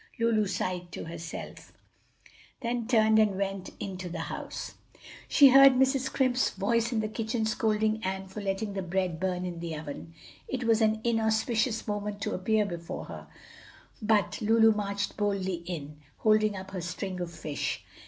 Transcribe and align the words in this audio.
Lulu 0.19 0.47
sighed 0.47 0.91
to 0.93 1.03
herself, 1.05 1.73
then 2.61 2.87
turned 2.87 3.19
and 3.19 3.37
went 3.37 3.69
into 3.79 4.09
the 4.09 4.21
house. 4.33 4.73
She 5.27 5.49
heard 5.49 5.73
Mrs. 5.73 5.99
Scrimp's 6.05 6.49
voice 6.49 6.91
in 6.91 7.01
the 7.01 7.07
kitchen 7.07 7.45
scolding 7.45 8.03
Ann 8.03 8.25
for 8.27 8.41
letting 8.41 8.73
the 8.73 8.81
bread 8.81 9.19
burn 9.19 9.45
in 9.45 9.59
the 9.59 9.75
oven. 9.75 10.15
It 10.47 10.63
was 10.63 10.81
an 10.81 11.01
inauspicious 11.03 11.87
moment 11.87 12.19
to 12.21 12.33
appear 12.33 12.65
before 12.65 13.05
her, 13.05 13.27
but 14.01 14.41
Lulu 14.41 14.71
marched 14.73 15.17
boldly 15.17 15.61
in, 15.67 16.01
holding 16.17 16.55
up 16.55 16.71
her 16.71 16.81
string 16.81 17.19
of 17.21 17.31
fish. 17.31 17.83